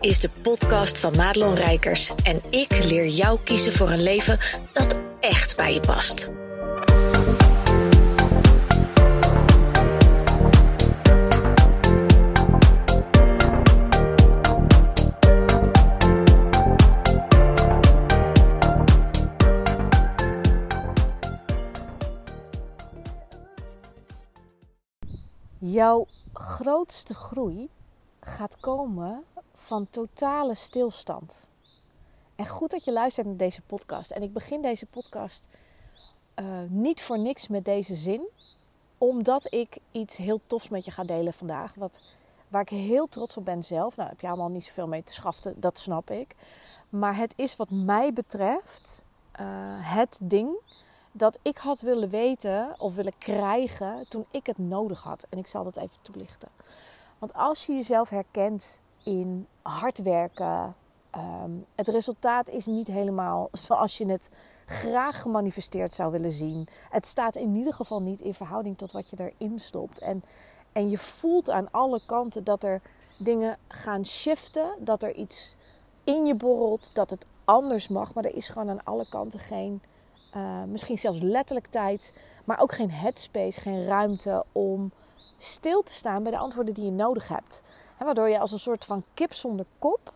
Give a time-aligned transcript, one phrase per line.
[0.00, 4.38] is de podcast van Madelon Rijkers en ik leer jou kiezen voor een leven
[4.72, 6.32] dat echt bij je past.
[25.58, 27.68] Jouw grootste groei
[28.20, 29.24] gaat komen
[29.60, 31.48] van totale stilstand.
[32.36, 34.10] En goed dat je luistert naar deze podcast.
[34.10, 35.46] En ik begin deze podcast
[36.36, 38.28] uh, niet voor niks met deze zin,
[38.98, 41.74] omdat ik iets heel tofs met je ga delen vandaag.
[41.74, 42.00] Wat,
[42.48, 43.96] waar ik heel trots op ben zelf.
[43.96, 46.34] Nou, heb je allemaal niet zoveel mee te schaften, dat snap ik.
[46.88, 49.04] Maar het is wat mij betreft
[49.40, 49.46] uh,
[49.94, 50.58] het ding
[51.12, 55.26] dat ik had willen weten of willen krijgen toen ik het nodig had.
[55.28, 56.48] En ik zal dat even toelichten.
[57.18, 60.74] Want als je jezelf herkent in hard werken,
[61.16, 64.30] um, het resultaat is niet helemaal zoals je het
[64.66, 66.68] graag gemanifesteerd zou willen zien.
[66.90, 69.98] Het staat in ieder geval niet in verhouding tot wat je erin stopt.
[69.98, 70.22] En,
[70.72, 72.80] en je voelt aan alle kanten dat er
[73.18, 75.56] dingen gaan shiften, dat er iets
[76.04, 78.14] in je borrelt, dat het anders mag.
[78.14, 79.82] Maar er is gewoon aan alle kanten geen
[80.36, 82.12] uh, misschien zelfs letterlijk tijd,
[82.44, 84.92] maar ook geen headspace, geen ruimte om
[85.36, 87.62] stil te staan bij de antwoorden die je nodig hebt.
[88.04, 90.12] Waardoor je als een soort van kip zonder kop,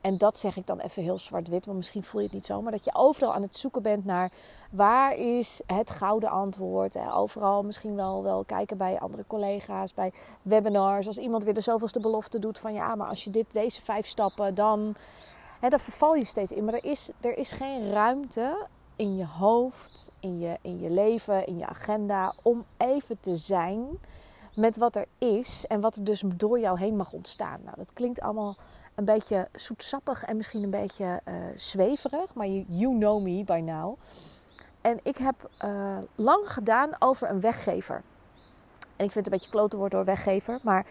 [0.00, 2.62] en dat zeg ik dan even heel zwart-wit, want misschien voel je het niet zo,
[2.62, 4.32] maar dat je overal aan het zoeken bent naar
[4.70, 6.96] waar is het gouden antwoord.
[7.12, 11.06] Overal misschien wel, wel kijken bij andere collega's, bij webinars.
[11.06, 14.06] Als iemand weer de zoveelste belofte doet van ja, maar als je dit, deze vijf
[14.06, 14.94] stappen, dan.
[15.60, 16.64] Hè, verval je steeds in.
[16.64, 18.66] Maar er is, er is geen ruimte
[18.96, 23.98] in je hoofd, in je, in je leven, in je agenda, om even te zijn
[24.54, 27.60] met wat er is en wat er dus door jou heen mag ontstaan.
[27.64, 28.56] Nou, dat klinkt allemaal
[28.94, 33.98] een beetje zoetsappig en misschien een beetje uh, zweverig, maar you, know me by now.
[34.80, 38.02] En ik heb uh, lang gedaan over een weggever.
[38.96, 40.86] En ik vind het een beetje klote woord door weggever, maar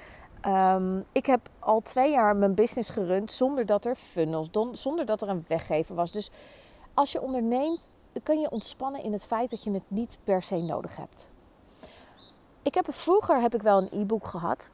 [0.75, 5.22] um, ik heb al twee jaar mijn business gerund zonder dat er funnels, zonder dat
[5.22, 6.12] er een weggever was.
[6.12, 6.31] Dus
[6.94, 7.91] als je onderneemt,
[8.24, 11.31] kun je ontspannen in het feit dat je het niet per se nodig hebt.
[12.67, 14.72] Ik heb, vroeger heb ik wel een e-book gehad.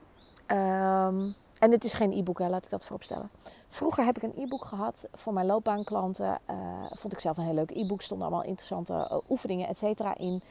[0.47, 3.29] Um, en dit is geen e-book, laat ik dat vooropstellen.
[3.69, 6.39] Vroeger heb ik een e-book gehad voor mijn loopbaanklanten.
[6.49, 6.55] Uh,
[6.89, 8.01] vond ik zelf een heel leuk e-book.
[8.01, 10.41] Stonden allemaal interessante uh, oefeningen, et cetera, in.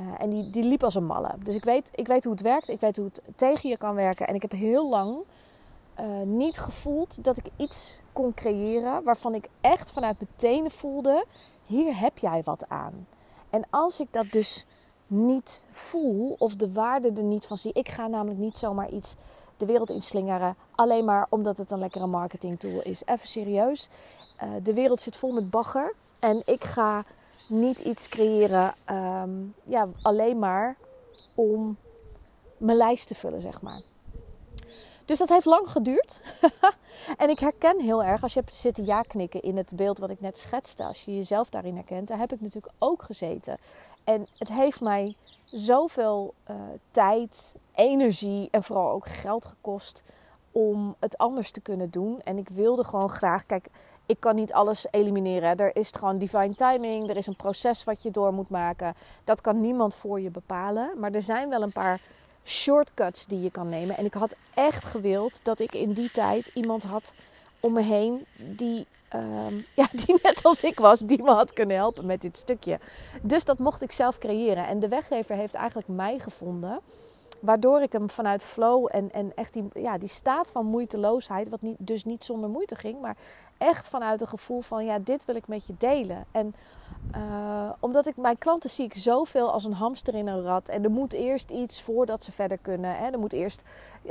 [0.00, 1.34] Uh, en die, die liep als een malle.
[1.42, 2.68] Dus ik weet, ik weet hoe het werkt.
[2.68, 4.26] Ik weet hoe het tegen je kan werken.
[4.26, 5.16] En ik heb heel lang
[6.24, 11.24] niet gevoeld dat ik iets kon creëren waarvan ik echt vanuit mijn tenen voelde:
[11.64, 13.06] hier heb jij wat aan.
[13.50, 14.66] En als ik dat dus
[15.10, 19.16] niet voel of de waarde er niet van zie, ik ga namelijk niet zomaar iets
[19.56, 23.02] de wereld inslingeren, alleen maar omdat het een lekkere marketing tool is.
[23.04, 23.88] Even serieus,
[24.42, 27.04] uh, de wereld zit vol met bagger en ik ga
[27.48, 30.76] niet iets creëren, um, ja, alleen maar
[31.34, 31.76] om
[32.56, 33.80] mijn lijst te vullen, zeg maar.
[35.10, 36.22] Dus dat heeft lang geduurd.
[37.22, 40.10] en ik herken heel erg, als je hebt zitten ja knikken in het beeld wat
[40.10, 43.58] ik net schetste, als je jezelf daarin herkent, daar heb ik natuurlijk ook gezeten.
[44.04, 46.56] En het heeft mij zoveel uh,
[46.90, 50.02] tijd, energie en vooral ook geld gekost
[50.50, 52.20] om het anders te kunnen doen.
[52.24, 53.68] En ik wilde gewoon graag, kijk,
[54.06, 55.56] ik kan niet alles elimineren.
[55.56, 58.94] Er is gewoon divine timing, er is een proces wat je door moet maken.
[59.24, 60.90] Dat kan niemand voor je bepalen.
[60.96, 62.00] Maar er zijn wel een paar
[62.44, 63.96] shortcuts die je kan nemen.
[63.96, 67.14] En ik had echt gewild dat ik in die tijd iemand had
[67.60, 71.76] om me heen die, um, ja, die net als ik was, die me had kunnen
[71.76, 72.78] helpen met dit stukje.
[73.22, 74.66] Dus dat mocht ik zelf creëren.
[74.66, 76.80] En de weggever heeft eigenlijk mij gevonden.
[77.40, 81.60] Waardoor ik hem vanuit flow en, en echt die, ja, die staat van moeiteloosheid, wat
[81.60, 83.16] niet, dus niet zonder moeite ging, maar
[83.58, 86.24] echt vanuit een gevoel van ja, dit wil ik met je delen.
[86.30, 86.54] En
[87.16, 90.68] uh, omdat ik mijn klanten zie ik zoveel als een hamster in een rat.
[90.68, 92.96] En er moet eerst iets voordat ze verder kunnen.
[92.96, 93.10] Hè.
[93.10, 93.62] Er moet eerst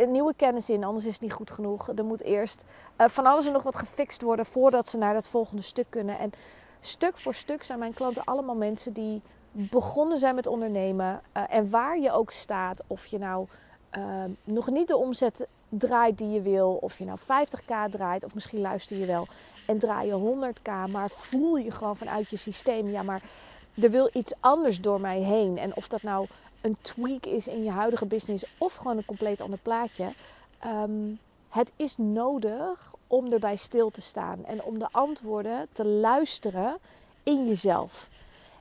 [0.07, 1.87] nieuwe kennis in, anders is het niet goed genoeg.
[1.87, 2.65] Er moet eerst
[2.97, 6.19] uh, van alles en nog wat gefixt worden voordat ze naar dat volgende stuk kunnen.
[6.19, 6.31] En
[6.79, 11.21] stuk voor stuk zijn mijn klanten allemaal mensen die begonnen zijn met ondernemen.
[11.37, 13.47] Uh, en waar je ook staat, of je nou
[14.43, 18.61] nog niet de omzet draait die je wil, of je nou 50k draait, of misschien
[18.61, 19.27] luister je wel
[19.69, 23.21] en draai je 100k, maar voel je gewoon vanuit je systeem, ja, maar
[23.81, 25.57] er wil iets anders door mij heen.
[25.57, 26.27] En of dat nou
[26.61, 30.09] een tweak is in je huidige business of gewoon een compleet ander plaatje.
[30.65, 31.19] Um,
[31.49, 36.77] het is nodig om erbij stil te staan en om de antwoorden te luisteren
[37.23, 38.09] in jezelf.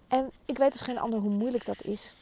[0.09, 2.17] En ik weet dus geen ander hoe moeilijk dat is.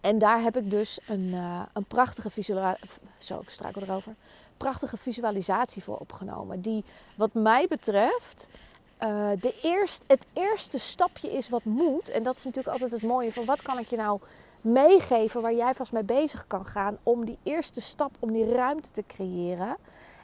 [0.00, 2.90] En daar heb ik dus een, uh, een prachtige visualisatie.
[3.18, 3.42] Zo,
[3.74, 4.14] erover
[4.56, 6.60] prachtige visualisatie voor opgenomen.
[6.60, 6.84] Die
[7.16, 8.48] wat mij betreft
[9.02, 12.08] uh, de eerst, het eerste stapje is wat moet.
[12.08, 14.20] En dat is natuurlijk altijd het mooie van wat kan ik je nou
[14.60, 18.90] meegeven waar jij vast mee bezig kan gaan om die eerste stap, om die ruimte
[18.90, 19.76] te creëren.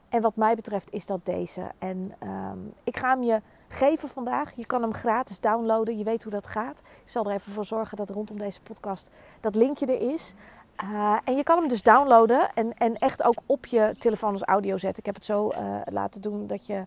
[0.08, 1.70] En wat mij betreft is dat deze.
[1.78, 3.40] En um, ik ga hem je
[3.72, 4.52] geven vandaag.
[4.56, 5.98] Je kan hem gratis downloaden.
[5.98, 6.78] Je weet hoe dat gaat.
[6.78, 9.10] Ik zal er even voor zorgen dat rondom deze podcast
[9.40, 10.34] dat linkje er is.
[10.84, 14.42] Uh, en je kan hem dus downloaden en, en echt ook op je telefoon als
[14.42, 14.98] audio zetten.
[14.98, 16.84] Ik heb het zo uh, laten doen dat je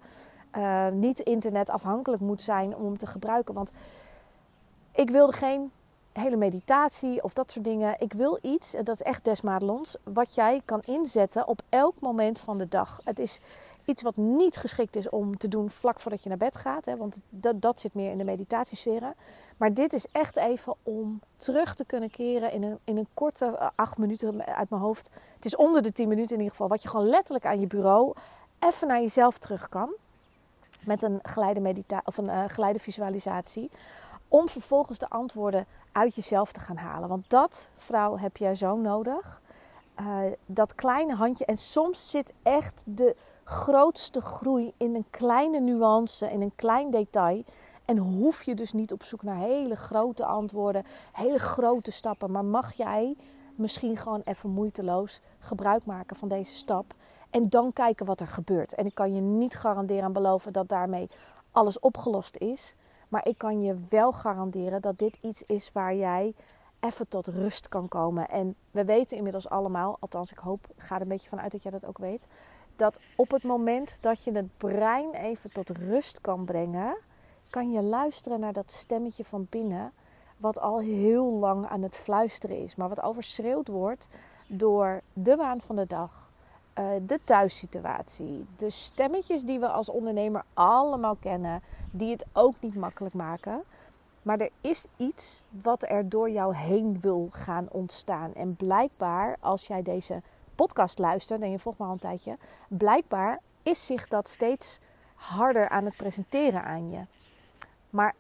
[0.58, 3.54] uh, niet internetafhankelijk moet zijn om hem te gebruiken.
[3.54, 3.72] Want
[4.92, 5.72] ik wilde geen
[6.14, 7.96] hele meditatie of dat soort dingen.
[8.00, 12.58] Ik wil iets, dat is echt desmadelons, wat jij kan inzetten op elk moment van
[12.58, 13.00] de dag.
[13.04, 13.42] Het is
[13.86, 16.86] iets wat niet geschikt is om te doen vlak voordat je naar bed gaat.
[16.86, 19.16] Hè, want dat, dat zit meer in de meditatiesferen.
[19.58, 23.46] Maar dit is echt even om terug te kunnen keren in een, in een korte
[23.46, 25.10] uh, acht minuten uit mijn hoofd.
[25.36, 26.68] Het is onder de tien minuten in ieder geval.
[26.68, 28.14] Wat je gewoon letterlijk aan je bureau
[28.60, 29.94] even naar jezelf terug kan.
[30.86, 33.72] Met een geleide, medita of een uh, geleide visualisatie.
[34.28, 37.10] Om vervolgens de antwoorden uit jezelf te gaan halen.
[37.10, 39.42] Want dat, vrouw, heb jij zo nodig.
[40.00, 41.46] Uh, dat kleine handje.
[41.46, 43.16] En soms zit echt de
[43.46, 47.44] grootste groei in een kleine nuance, in een klein detail.
[47.86, 52.32] En hoef je dus niet op zoek naar hele grote antwoorden, hele grote stappen.
[52.32, 53.16] Maar mag jij
[53.56, 56.94] misschien gewoon even moeiteloos gebruik maken van deze stap.
[57.30, 58.74] En dan kijken wat er gebeurt.
[58.74, 61.10] En ik kan je niet garanderen en beloven dat daarmee
[61.52, 62.76] alles opgelost is.
[63.08, 66.34] Maar ik kan je wel garanderen dat dit iets is waar jij
[66.80, 68.30] even tot rust kan komen.
[68.30, 71.72] En we weten inmiddels allemaal, althans ik hoop, ga er een beetje vanuit dat jij
[71.72, 72.28] dat ook weet.
[72.76, 76.98] Dat op het moment dat je het brein even tot rust kan brengen,
[77.50, 79.92] kan je luisteren naar dat stemmetje van binnen.
[80.38, 84.10] Wat al heel lang aan het fluisteren is, maar wat overschreeuwd wordt
[84.48, 86.32] door de waan van de dag,
[86.80, 91.62] uh, de thuissituatie, de stemmetjes die we als ondernemer allemaal kennen,
[91.92, 93.64] die het ook niet makkelijk maken.
[94.24, 98.34] Maar er is iets wat er door jou heen wil gaan ontstaan.
[98.34, 100.22] En blijkbaar, als jij deze
[100.56, 102.38] podcast luistert en je volgt me al een tijdje,
[102.68, 104.80] blijkbaar is zich dat steeds
[105.16, 107.06] harder aan het presenteren aan je.
[107.90, 108.16] Maar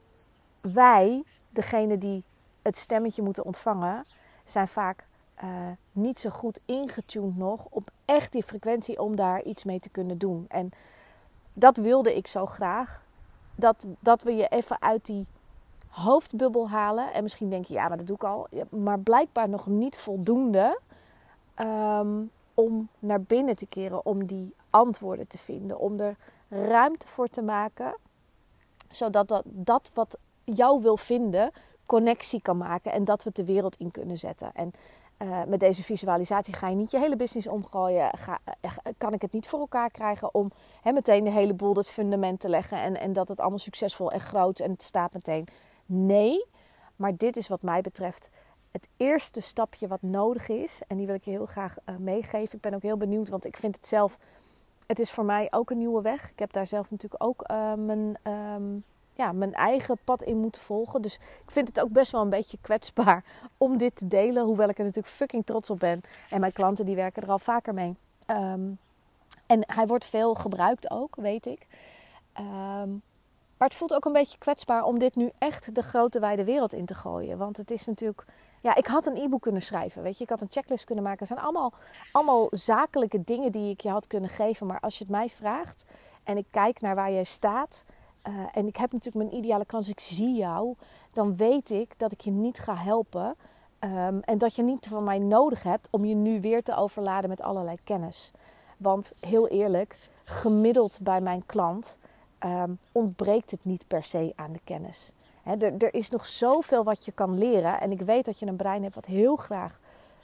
[0.62, 2.24] wij, degene die
[2.62, 4.06] het stemmetje moeten ontvangen,
[4.44, 5.06] zijn vaak
[5.44, 5.50] uh,
[5.92, 10.18] niet zo goed ingetuned nog op echt die frequentie om daar iets mee te kunnen
[10.18, 10.46] doen.
[10.48, 10.70] En
[11.56, 13.04] dat wilde ik zo graag.
[13.56, 15.26] Dat, dat we je even uit die
[15.88, 17.14] hoofdbubbel halen.
[17.14, 18.48] En misschien denk je, ja, maar dat doe ik al.
[18.70, 20.80] Maar blijkbaar nog niet voldoende
[21.60, 26.16] um, om naar binnen te keren, om die antwoorden te vinden, om er
[26.50, 27.96] ruimte voor te maken,
[28.90, 31.52] zodat dat, dat wat jou wil vinden,
[31.86, 34.52] connectie kan maken en dat we het de wereld in kunnen zetten.
[34.54, 34.74] En
[35.18, 38.18] uh, met deze visualisatie ga je niet je hele business omgooien.
[38.18, 40.52] Ga, uh, kan ik het niet voor elkaar krijgen om
[40.82, 44.12] he, meteen de hele boel het fundament te leggen en, en dat het allemaal succesvol
[44.12, 45.48] en groot en het staat meteen.
[45.86, 46.46] Nee,
[46.96, 48.30] maar dit is wat mij betreft
[48.76, 50.82] het eerste stapje wat nodig is.
[50.88, 52.56] En die wil ik je heel graag uh, meegeven.
[52.56, 54.18] Ik ben ook heel benieuwd, want ik vind het zelf.
[54.88, 56.30] Het is voor mij ook een nieuwe weg.
[56.32, 58.18] Ik heb daar zelf natuurlijk ook mijn.
[58.24, 58.84] Um,
[59.14, 61.02] ja, mijn eigen pad in moeten volgen.
[61.02, 63.24] Dus ik vind het ook best wel een beetje kwetsbaar
[63.58, 64.44] om dit te delen.
[64.44, 66.02] Hoewel ik er natuurlijk fucking trots op ben.
[66.30, 67.96] En mijn klanten die werken er al vaker mee.
[68.28, 68.78] Um,
[69.46, 71.68] en hij wordt veel gebruikt ook, weet ik.
[72.40, 73.02] Um,
[73.58, 76.74] maar het voelt ook een beetje kwetsbaar om dit nu echt de grote wijde wereld
[76.74, 77.38] in te gooien.
[77.38, 78.26] Want het is natuurlijk.
[78.66, 80.04] Ja, ik had een e-book kunnen schrijven.
[80.04, 81.20] Weet je, ik had een checklist kunnen maken.
[81.20, 81.74] Het zijn allemaal,
[82.12, 84.68] allemaal zakelijke dingen die ik je had kunnen geven.
[84.68, 85.86] Maar als je het mij vraagt
[86.24, 87.84] en ik kijk naar waar jij staat
[88.28, 90.76] uh, en ik heb natuurlijk mijn ideale kans, ik zie jou,
[91.12, 93.36] dan weet ik dat ik je niet ga helpen.
[93.80, 97.30] Um, en dat je niet van mij nodig hebt om je nu weer te overladen
[97.30, 98.32] met allerlei kennis.
[98.78, 101.98] Want heel eerlijk, gemiddeld bij mijn klant
[102.40, 105.14] um, ontbreekt het niet per se aan de kennis.
[105.46, 107.80] Er, er is nog zoveel wat je kan leren.
[107.80, 109.80] En ik weet dat je een brein hebt wat heel graag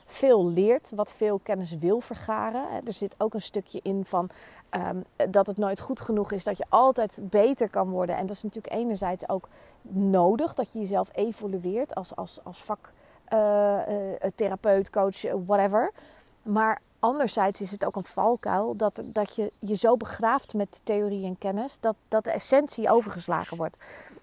[0.06, 2.66] veel leert, wat veel kennis wil vergaren.
[2.86, 4.30] Er zit ook een stukje in van
[4.72, 8.18] um, dat het nooit goed genoeg is, dat je altijd beter kan worden.
[8.18, 9.48] En dat is natuurlijk enerzijds ook
[9.90, 15.92] nodig, dat je jezelf evolueert als, als, als vaktherapeut, uh, uh, coach, whatever.
[16.42, 21.26] Maar anderzijds is het ook een valkuil dat, dat je je zo begraaft met theorie
[21.26, 23.78] en kennis dat, dat de essentie overgeslagen wordt.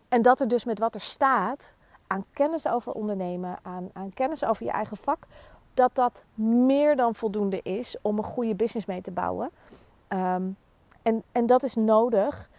[0.08, 1.74] En dat er dus met wat er staat
[2.06, 5.26] aan kennis over ondernemen, aan, aan kennis over je eigen vak,
[5.74, 9.50] dat dat meer dan voldoende is om een goede business mee te bouwen.
[10.08, 10.56] Um,
[11.02, 12.50] en, en dat is nodig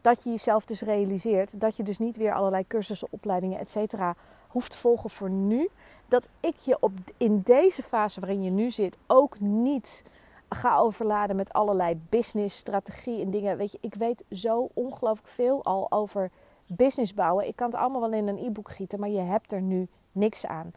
[0.00, 4.14] dat je jezelf dus realiseert dat je dus niet weer allerlei cursussen, opleidingen, et cetera
[4.48, 5.68] hoeft te volgen voor nu.
[6.08, 10.04] Dat ik je op, in deze fase waarin je nu zit ook niet
[10.48, 13.56] ga overladen met allerlei business, strategie en dingen.
[13.56, 16.30] Weet je, ik weet zo ongelooflijk veel al over
[16.66, 17.46] business bouwen.
[17.46, 20.46] Ik kan het allemaal wel in een e-book gieten, maar je hebt er nu niks
[20.46, 20.72] aan.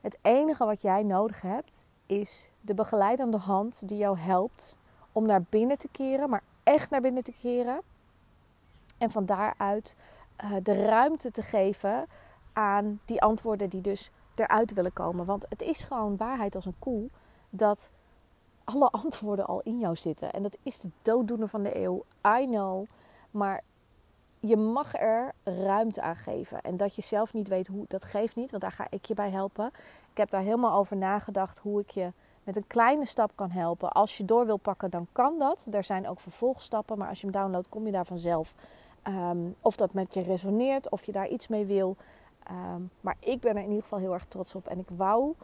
[0.00, 4.76] Het enige wat jij nodig hebt is de begeleidende hand die jou helpt
[5.12, 7.80] om naar binnen te keren, maar echt naar binnen te keren.
[8.98, 9.96] En van daaruit
[10.44, 12.06] uh, de ruimte te geven
[12.54, 15.24] aan die antwoorden die dus eruit willen komen.
[15.24, 17.08] Want het is gewoon waarheid als een koe
[17.50, 17.90] dat
[18.64, 20.32] alle antwoorden al in jou zitten.
[20.32, 22.04] En dat is de dooddoener van de eeuw.
[22.40, 22.86] I know.
[23.30, 23.62] Maar
[24.40, 26.60] je mag er ruimte aan geven.
[26.60, 28.50] En dat je zelf niet weet hoe, dat geeft niet.
[28.50, 29.66] Want daar ga ik je bij helpen.
[30.10, 32.12] Ik heb daar helemaal over nagedacht hoe ik je
[32.44, 33.92] met een kleine stap kan helpen.
[33.92, 35.66] Als je door wil pakken, dan kan dat.
[35.70, 36.98] Er zijn ook vervolgstappen.
[36.98, 38.54] Maar als je hem downloadt, kom je daar vanzelf.
[39.08, 41.96] Um, of dat met je resoneert, of je daar iets mee wil.
[42.50, 44.66] Um, maar ik ben er in ieder geval heel erg trots op.
[44.66, 45.34] En ik wou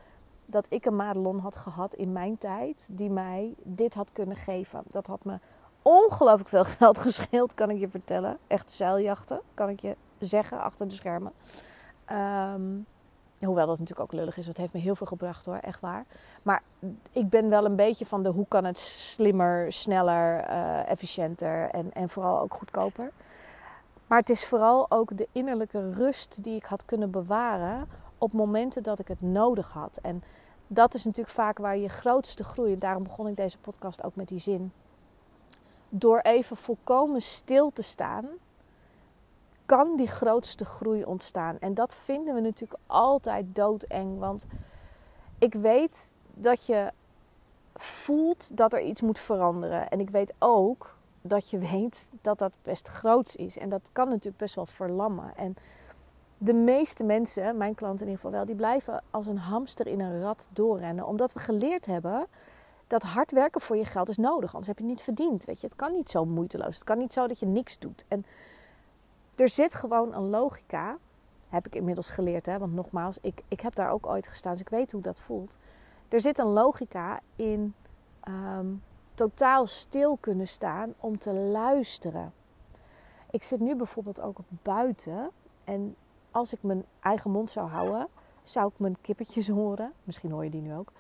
[0.46, 4.82] dat ik een Madelon had gehad in mijn tijd die mij dit had kunnen geven.
[4.86, 5.38] Dat had me
[5.82, 8.38] ongelooflijk veel geld gescheeld, kan ik je vertellen.
[8.46, 11.32] Echt zeiljachten, kan ik je zeggen, achter de schermen.
[12.12, 12.86] Um,
[13.46, 16.04] hoewel dat natuurlijk ook lullig is, het heeft me heel veel gebracht hoor, echt waar.
[16.42, 16.62] Maar
[17.12, 21.92] ik ben wel een beetje van de hoe kan het slimmer, sneller, uh, efficiënter en,
[21.92, 23.12] en vooral ook goedkoper.
[24.10, 27.88] Maar het is vooral ook de innerlijke rust die ik had kunnen bewaren
[28.18, 29.98] op momenten dat ik het nodig had.
[30.02, 30.22] En
[30.66, 32.72] dat is natuurlijk vaak waar je grootste groei.
[32.72, 34.72] En daarom begon ik deze podcast ook met die zin.
[35.88, 38.26] Door even volkomen stil te staan,
[39.66, 41.58] kan die grootste groei ontstaan.
[41.58, 44.18] En dat vinden we natuurlijk altijd doodeng.
[44.18, 44.46] Want
[45.38, 46.92] ik weet dat je
[47.74, 49.88] voelt dat er iets moet veranderen.
[49.88, 53.58] En ik weet ook dat je weet dat dat best groot is.
[53.58, 55.36] En dat kan natuurlijk best wel verlammen.
[55.36, 55.56] En
[56.38, 60.00] de meeste mensen, mijn klanten in ieder geval wel, die blijven als een hamster in
[60.00, 61.06] een rat doorrennen.
[61.06, 62.26] Omdat we geleerd hebben
[62.86, 64.48] dat hard werken voor je geld is nodig.
[64.50, 65.44] Anders heb je het niet verdiend.
[65.44, 66.74] Weet je, het kan niet zo moeiteloos.
[66.74, 68.04] Het kan niet zo dat je niks doet.
[68.08, 68.24] En
[69.36, 70.98] er zit gewoon een logica.
[71.48, 72.58] Heb ik inmiddels geleerd, hè?
[72.58, 75.56] want nogmaals, ik, ik heb daar ook ooit gestaan, dus ik weet hoe dat voelt.
[76.08, 77.74] Er zit een logica in
[78.20, 78.66] ehm,
[79.20, 82.32] totaal stil kunnen staan om te luisteren.
[83.30, 85.30] Ik zit nu bijvoorbeeld ook buiten
[85.64, 85.96] en
[86.30, 88.08] als ik mijn eigen mond zou houden,
[88.42, 89.92] zou ik mijn kippetjes horen.
[90.04, 90.92] Misschien hoor je die nu ook.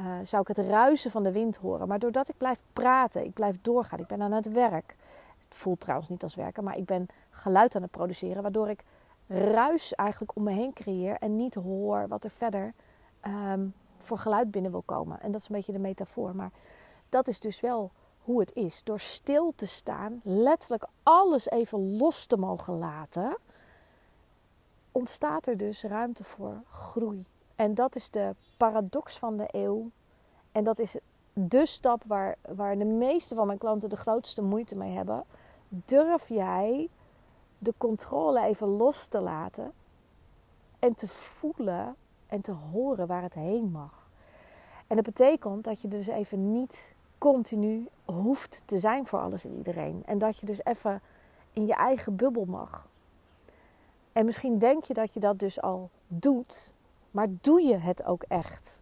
[0.00, 1.88] Uh, zou ik het ruisen van de wind horen.
[1.88, 4.96] Maar doordat ik blijf praten, ik blijf doorgaan, ik ben aan het werk.
[5.44, 8.42] Het voelt trouwens niet als werken, maar ik ben geluid aan het produceren.
[8.42, 8.84] Waardoor ik
[9.26, 12.74] ruis eigenlijk om me heen creëer en niet hoor wat er verder
[13.52, 15.20] um, voor geluid binnen wil komen.
[15.20, 16.36] En dat is een beetje de metafoor.
[16.36, 16.50] Maar
[17.14, 18.82] dat is dus wel hoe het is.
[18.84, 23.36] Door stil te staan, letterlijk alles even los te mogen laten
[24.92, 27.24] ontstaat er dus ruimte voor groei.
[27.56, 29.90] En dat is de paradox van de eeuw.
[30.52, 30.96] En dat is
[31.32, 35.24] de stap waar, waar de meeste van mijn klanten de grootste moeite mee hebben.
[35.68, 36.88] Durf jij
[37.58, 39.72] de controle even los te laten
[40.78, 44.10] en te voelen en te horen waar het heen mag?
[44.86, 46.94] En dat betekent dat je dus even niet
[47.32, 50.02] continu hoeft te zijn voor alles en iedereen.
[50.06, 51.00] En dat je dus even
[51.52, 52.88] in je eigen bubbel mag.
[54.12, 56.74] En misschien denk je dat je dat dus al doet,
[57.10, 58.80] maar doe je het ook echt?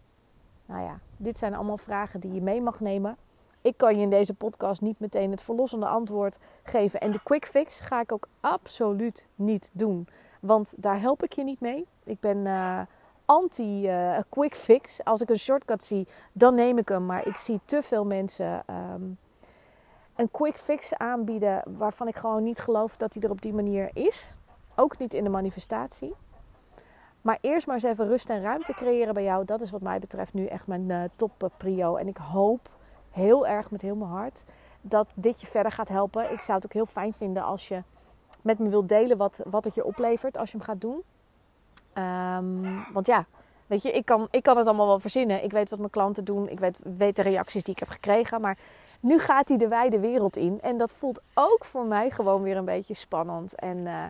[0.66, 3.16] Nou ja, dit zijn allemaal vragen die je mee mag nemen.
[3.60, 7.00] Ik kan je in deze podcast niet meteen het verlossende antwoord geven.
[7.00, 10.08] En de quick fix ga ik ook absoluut niet doen.
[10.40, 11.86] Want daar help ik je niet mee.
[12.04, 12.80] Ik ben uh,
[13.32, 15.04] anti uh, quick fix.
[15.04, 17.06] Als ik een shortcut zie, dan neem ik hem.
[17.06, 19.18] Maar ik zie te veel mensen um,
[20.16, 23.90] een quick fix aanbieden waarvan ik gewoon niet geloof dat die er op die manier
[23.92, 24.36] is.
[24.76, 26.14] Ook niet in de manifestatie.
[27.20, 29.44] Maar eerst maar eens even rust en ruimte creëren bij jou.
[29.44, 31.96] Dat is wat mij betreft nu echt mijn uh, top prio.
[31.96, 32.68] En ik hoop
[33.10, 34.44] heel erg met heel mijn hart
[34.80, 36.32] dat dit je verder gaat helpen.
[36.32, 37.82] Ik zou het ook heel fijn vinden als je
[38.42, 41.02] met me wilt delen wat, wat het je oplevert als je hem gaat doen.
[41.98, 43.26] Um, want ja,
[43.66, 45.44] weet je, ik kan, ik kan het allemaal wel verzinnen.
[45.44, 46.48] Ik weet wat mijn klanten doen.
[46.48, 48.40] Ik weet, de reacties die ik heb gekregen.
[48.40, 48.58] Maar
[49.00, 50.60] nu gaat hij de wijde wereld in.
[50.60, 53.54] En dat voelt ook voor mij gewoon weer een beetje spannend.
[53.54, 53.78] En...
[53.78, 54.04] Uh,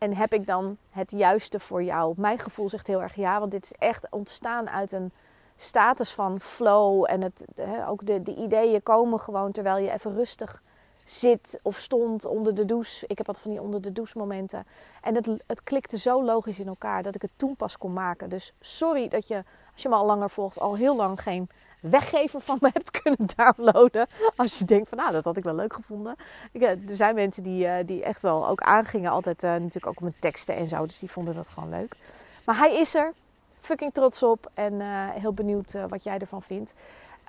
[0.00, 2.14] en heb ik dan het juiste voor jou?
[2.16, 5.12] Mijn gevoel zegt heel erg ja, want dit is echt ontstaan uit een
[5.56, 7.04] status van flow.
[7.08, 7.44] En het,
[7.88, 10.62] ook de, de ideeën komen gewoon terwijl je even rustig
[11.10, 13.04] zit of stond onder de douche.
[13.06, 14.66] Ik heb wat van die onder de douche momenten.
[15.02, 18.28] En het, het klikte zo logisch in elkaar dat ik het toen pas kon maken.
[18.28, 21.48] Dus sorry dat je, als je me al langer volgt, al heel lang geen
[21.80, 24.06] weggever van me hebt kunnen downloaden.
[24.36, 26.16] Als je denkt van nou, dat had ik wel leuk gevonden.
[26.52, 29.10] Ik, er zijn mensen die, uh, die echt wel ook aangingen.
[29.10, 30.86] Altijd uh, natuurlijk ook met teksten en zo.
[30.86, 31.96] Dus die vonden dat gewoon leuk.
[32.44, 33.12] Maar hij is er.
[33.60, 34.50] Fucking trots op.
[34.54, 34.80] En
[35.12, 36.74] heel benieuwd wat jij ervan vindt.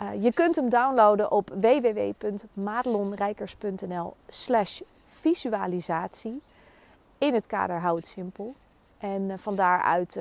[0.01, 4.81] Uh, je kunt hem downloaden op www.madelonrijkers.nl slash
[5.19, 6.41] visualisatie.
[7.17, 8.55] In het kader Hou het simpel.
[8.98, 10.13] En uh, van daaruit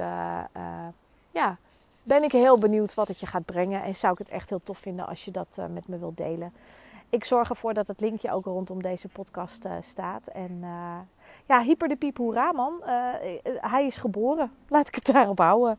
[1.30, 1.56] ja,
[2.02, 3.82] ben ik heel benieuwd wat het je gaat brengen.
[3.82, 6.52] En zou ik het echt heel tof vinden als je dat met me wilt delen.
[7.08, 10.26] Ik zorg ervoor dat het linkje ook rondom deze podcast staat.
[10.26, 10.60] En
[11.46, 12.82] ja, hyper de piep hoera man.
[13.44, 14.52] hij is geboren.
[14.68, 15.78] Laat ik het daarop houden.